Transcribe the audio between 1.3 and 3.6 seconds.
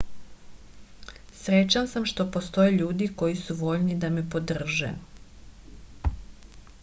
srećan sam što postoje ljudi koji su